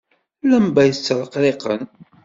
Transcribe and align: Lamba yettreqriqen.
Lamba 0.49 0.81
yettreqriqen. 0.87 1.81